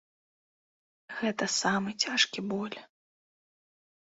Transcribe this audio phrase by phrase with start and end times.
[1.19, 2.77] Гэта самы цяжкі боль.